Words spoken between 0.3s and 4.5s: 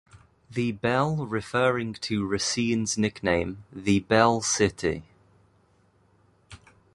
The Belle referring to Racine's nickname "The Belle